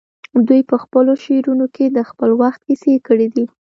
[0.47, 3.45] دوی په خپلو شعرونو کې د خپل وخت کیسې کړي دي